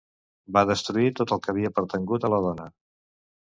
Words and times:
Va 0.55 0.63
destruir 0.69 1.11
tot 1.19 1.35
el 1.37 1.43
que 1.45 1.53
havia 1.55 1.73
pertangut 1.77 2.27
a 2.31 2.35
la 2.37 2.43
dona. 2.49 2.69